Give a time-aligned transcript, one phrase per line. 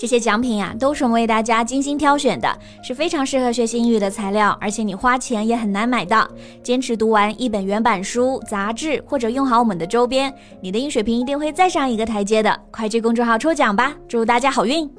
[0.00, 6.26] 这些奖品呀，都是我们为大家精心挑选的，是非常适合学习英语的材料，而且你花钱也很难买到。
[6.62, 12.58] 坚持读完一本原版书、杂志，或者用好我们的周边，你的英语水平一定会再上一个台阶的。
[12.70, 14.90] 快去公众号抽奖吧，祝大家好运！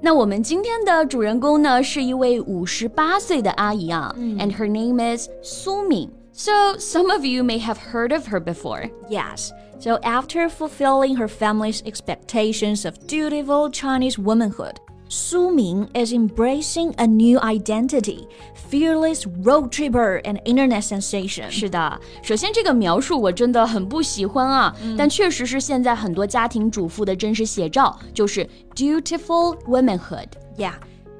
[0.00, 6.08] 那我们今天的主人公呢，是一位五十八岁的阿姨啊、嗯、，and her name is 苏敏。
[6.32, 8.88] So some of you may have heard of her before.
[9.10, 9.50] Yes.
[9.82, 17.06] So, after fulfilling her family's expectations of dutiful Chinese womanhood, Su Min is embracing a
[17.08, 18.28] new identity,
[18.70, 21.46] fearless road tripper and internet sensation.
[21.46, 21.50] sensation。
[21.50, 30.28] 是的，首先这个描述我真的很不喜欢啊，嗯、但确实是现在很多家庭主妇的真实写照，就是 dutiful womanhood。
[30.56, 30.74] Yeah,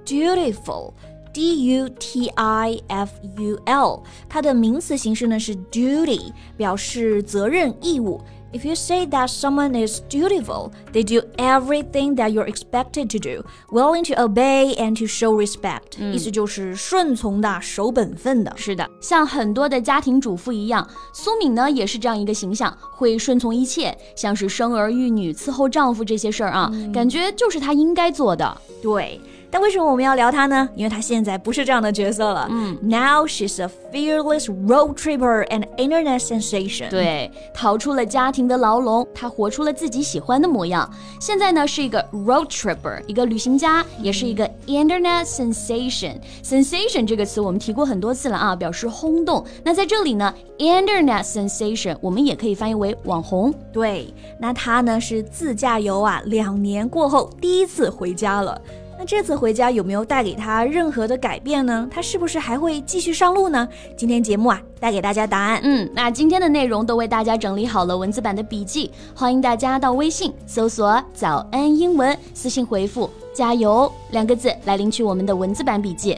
[0.06, 0.92] dutiful.
[1.34, 8.20] D U T I F U L，它的名词形式呢是 duty，表示责任、义务。
[8.53, 14.05] If you say that someone is dutiful, they do everything that you're expected to do, willing
[14.05, 16.13] to obey and to show respect、嗯。
[16.13, 18.53] 意思就是顺从的、守本分的。
[18.55, 28.61] 是的，像很多的家庭主妇一样，苏敏呢也是这样一个形象，会顺从一切，像是生儿育女、伺候丈夫这些事儿啊，嗯、感觉就是她应该做的。
[28.81, 29.19] 对。
[29.52, 30.66] 但为什么我们要聊她呢？
[30.74, 32.48] 因为她现在不是这样的角色了。
[32.50, 36.88] 嗯，Now she's a fearless road tripper and internet sensation。
[36.88, 40.90] 对，逃出了家庭的牢笼，她活出了自己喜欢的模样。
[41.20, 46.14] 现在呢，是一个 road tripper，一个旅行家，也是一个 internet sensation。
[46.42, 49.44] sensation 这个词我们提过很多次了啊，表示轰动。
[49.62, 53.52] 那在这里呢，internet sensation 我们也可以翻译为网红。
[53.70, 58.58] 对，那她呢是自驾游啊，两年过后第一次回家了。
[59.02, 61.88] 那这次回家有没有带给他任何的改变呢？
[61.90, 63.68] 他是不是还会继续上路呢？
[63.96, 65.60] 今天节目啊，带给大家答案。
[65.64, 76.16] 嗯，那今天的内容都为大家整理好了文字版的笔记，欢迎大家到微信搜索“早安英文”，私信回复“加油”两个字来领取我们的文字版笔记。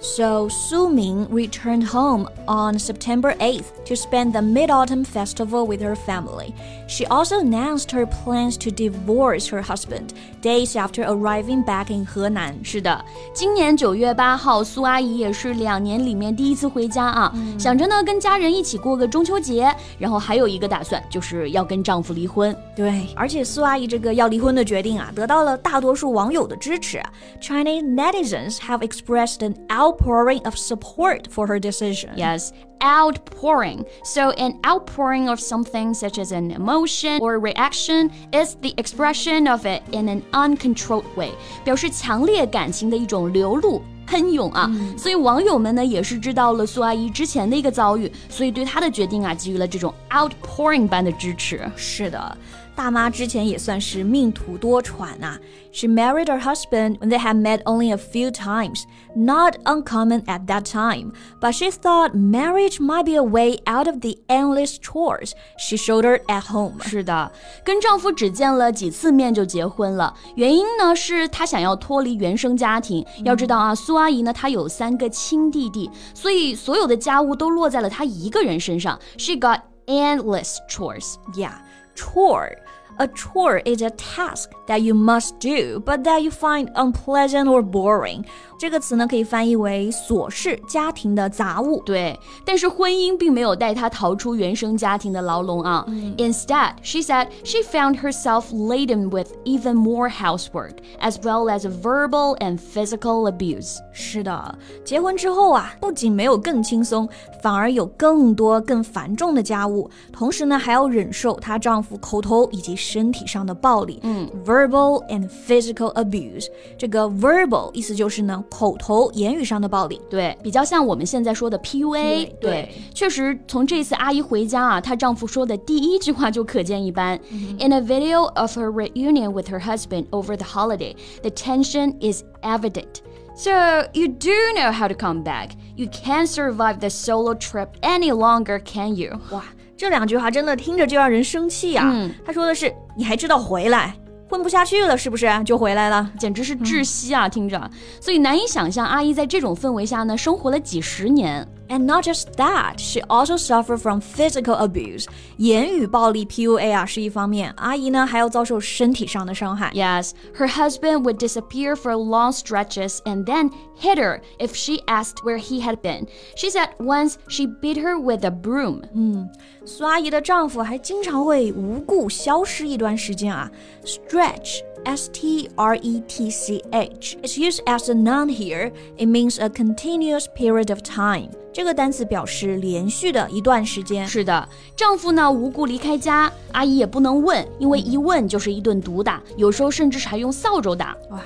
[0.00, 5.82] So Su Min returned home on September 8th to spend the Mid Autumn Festival with
[5.82, 6.54] her family.
[6.86, 12.62] She also announced her plans to divorce her husband days after arriving back in Henan.
[12.62, 13.04] 是的，
[13.34, 22.56] 今年九月八号，苏阿姨也是两年里面第一次回家啊，嗯、想着呢跟家人一起过个中秋节，然后还有一个打算就是要跟丈夫离婚。
[22.76, 27.02] 对，而且苏阿姨这个要离婚的决定啊，得到了大多数网友的支持。
[27.40, 32.11] Chinese netizens have expressed an out outpouring of support for her decision.
[32.15, 32.51] Yes,
[32.81, 33.85] outpouring.
[34.03, 39.65] So, an outpouring of something such as an emotion or reaction is the expression of
[39.65, 41.31] it in an uncontrolled way.
[41.63, 43.81] 表示强烈感情的一种流露。
[44.05, 51.61] 喷涌啊，嗯、所以网友们呢也是知道了苏阿姨之前的一个遭遇，所以对她的决定啊给予了这种 outpouring 般的支持。
[51.77, 52.37] 是的。
[52.77, 55.37] 大妈之前也算是命途多舛啊。
[55.71, 58.83] She married her husband when they had met only a few times,
[59.15, 61.13] not uncommon at that time.
[61.41, 66.21] But she thought marriage might be a way out of the endless chores she shouldered
[66.27, 66.79] at home.
[66.83, 67.31] 是的，
[67.63, 73.03] 跟丈夫只见了几次面就结婚了，原因呢是她想要脱离原生家庭。
[73.23, 78.99] 要知道啊，苏阿姨呢她有三个亲弟弟，所以所有的家务都落在了她一个人身上。
[79.17, 81.15] She got endless chores.
[81.33, 81.53] Yeah,
[81.98, 82.56] chore.
[82.97, 87.63] A chore is a task that you must do, but that you find unpleasant or
[87.63, 88.23] boring.
[88.59, 91.81] 这个词呢，可以翻译为琐事、家庭的杂物。
[91.83, 95.83] 对，但是婚姻并没有带她逃出原生家庭的牢笼啊。
[95.87, 102.59] 嗯、Instead, she said she found herself laden with even more housework, as well as verbal and
[102.59, 103.79] physical abuse.
[103.91, 104.55] 是的，
[104.85, 107.09] 结婚之后啊，不仅没有更轻松，
[107.41, 113.99] 反而有更多更繁重的家务，同时呢，还要忍受她丈夫口头以及 身体上的暴力。
[114.03, 116.47] 嗯，verbal and physical abuse。
[116.77, 118.41] 这个 verbal 意思就是呢。
[118.49, 122.29] 口头言语上的暴力，对，比较像我们现在说的 PUA。
[122.39, 127.19] 对，确实从这次阿姨回家啊，她丈夫说的第一句话就可见一斑。
[127.59, 133.01] In a video of her reunion with her husband over the holiday, the tension is evident.
[133.35, 133.51] So
[133.93, 135.49] you do know how to come back.
[135.75, 139.19] You can't survive the solo trip any longer, can you?
[139.31, 139.43] 哇，
[139.78, 141.88] 这两句话真的听着就让人生气啊！
[141.88, 143.94] 嗯，他说的是你还知道回来。
[144.28, 146.10] 混不下去了，是不是就回来了？
[146.18, 147.28] 简直是窒息啊！
[147.28, 147.70] 听着，
[148.00, 151.46] 所以难以想象阿姨在这种氛围下呢，生活了几十年。
[151.69, 155.05] And not just that, she also suffered from physical abuse.
[155.37, 159.71] 言语暴力 PUA 啊是一方面，阿姨呢还要遭受身体上的伤害。
[159.73, 165.39] Yes, her husband would disappear for long stretches and then hit her if she asked where
[165.39, 166.07] he had been.
[166.35, 168.83] She said once she beat her with a broom.
[168.93, 169.29] 嗯，
[169.65, 173.49] 苏阿姨的丈夫还经常会无故消失一段时间啊。
[173.83, 177.17] Stretch S T R E T C H.
[177.23, 178.73] It's used as a noun here.
[178.97, 181.29] It means a continuous period of time.
[181.58, 184.06] 这个单词表示连续的一段时间。
[184.06, 190.96] 是的，丈夫呢无故离开家，阿姨也不能问，因为一问就是一顿毒打，有时候甚至是还用扫帚打。
[191.10, 191.20] 哇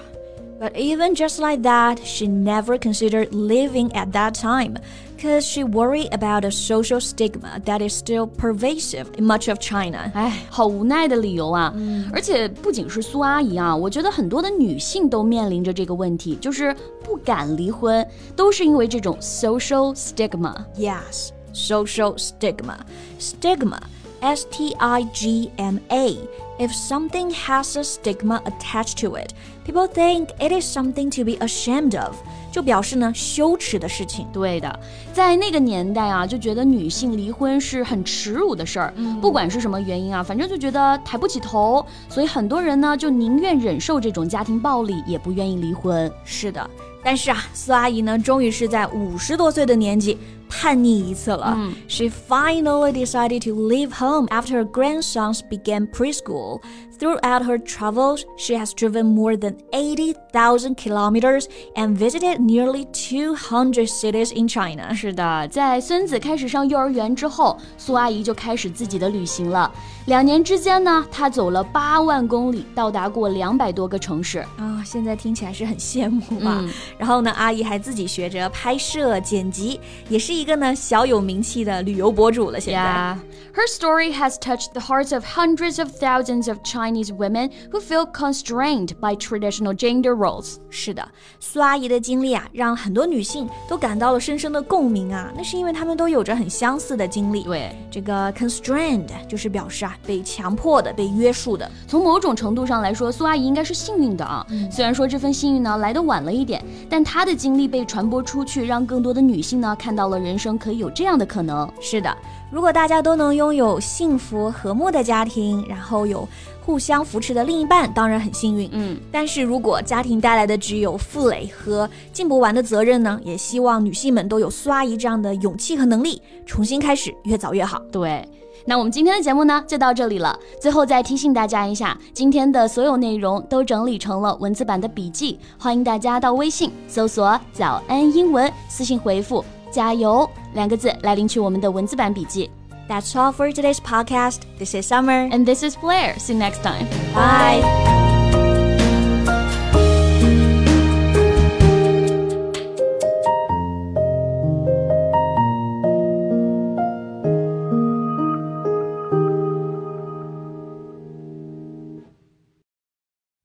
[0.59, 4.77] ！But even just like that, she never considered leaving at that time
[5.22, 10.12] because she worried about a social stigma that is still pervasive in much of China.
[10.14, 11.74] 哎，好无奈的理由啊！
[11.76, 20.56] 嗯、而且不仅是苏阿姨啊，我觉得很多的女性都面临着这个问题，就是不敢离婚，都是因为这种 social stigma.
[20.78, 22.78] Yes, social stigma.
[23.20, 23.80] Stigma.
[24.23, 26.17] S T I G M A.
[26.59, 29.33] If something has a stigma attached to it,
[29.67, 32.15] people think it is something to be ashamed of.
[32.53, 34.27] 就表示呢羞耻的事情。
[34.33, 34.79] 对的，
[35.13, 46.13] 在那个年代啊，就觉得女性离婚是很耻辱的事儿，嗯、不管是什么原因啊，反正就觉得抬不起头，所以很多人呢就宁愿忍受这种家庭暴力，也不愿意离婚。
[46.25, 46.71] 是的，
[47.03, 50.17] 但是啊，苏阿姨呢，终于是在五十多岁的年纪。
[50.52, 51.54] 叛逆一次了。
[51.58, 56.62] 嗯、she finally decided to leave home after her grandsons began preschool.
[57.00, 61.46] Throughout her travels, she has driven more than 80,000 kilometers
[61.76, 64.92] and visited nearly 200 cities in China.
[64.96, 69.72] 是的，在孙子开始上幼儿园之后，苏阿姨就开始自己的旅行了。
[70.08, 74.82] 两年之间呢，她走了八万公里，到达过两百多个城市啊。
[74.84, 76.58] 现在听起来是很羡慕吧？
[76.62, 79.80] 嗯、然后呢，阿姨还自己学着拍摄、剪辑，
[80.10, 82.61] 也是一 个呢小有名气的旅游博主了。
[82.61, 82.81] 现在。
[82.81, 83.17] Yeah.
[83.55, 88.07] Her story has touched the hearts of hundreds of thousands of Chinese women who feel
[88.07, 90.57] constrained by traditional gender roles.
[90.71, 91.07] 是的，
[91.39, 95.31] 苏阿姨的经历啊，让很多女性都感到了深深的共鸣啊。
[95.37, 97.43] 那是因为她们都有着很相似的经历。
[97.43, 101.71] 对，这个 constrained 就是表示啊被强迫的、被约束的。
[101.87, 104.47] 从某种程度上来说，苏阿姨应该是幸运的啊。
[104.49, 111.71] 嗯、虽然说这份幸运呢来的晚了一点，但她的经历被传播出去，让更多的女性呢看到了人生可以有这样的可能。
[111.81, 112.17] 是的。
[112.51, 116.29] 如果大家都能拥有幸福和睦的家庭，然后有
[116.67, 118.69] 互相扶持的另一半，当然很幸运。
[118.73, 123.19] 嗯，但是如果家庭带来的只有负累和尽不完的责任呢？
[123.25, 127.81] 也希望女性们都有苏阿姨这样的勇气和能力，重新开始，越早越好。
[127.91, 128.29] 对，
[128.67, 130.39] 那我们今天的节目呢，就到这里了。
[130.61, 139.43] 最后再提醒大家一下，今天的所有内容都整理成了文字版的笔记，欢迎大家到微信搜索“早安英文”，私信回复。
[139.72, 142.50] 加油两个字来领取我们的文字版笔记。
[142.88, 144.42] That's all for today's podcast.
[144.58, 145.30] This is Summer.
[145.30, 146.18] And this is Blair.
[146.18, 146.88] See you next time.
[147.14, 147.98] Bye.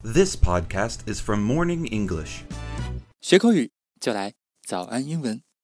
[0.04, 2.44] This podcast is from Morning English.
[3.20, 5.42] 学口语就来早安英文。